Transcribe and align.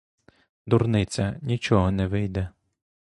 Дурниця— 0.65 1.39
нічого 1.41 1.91
не 1.91 2.07
вийде. 2.07 2.49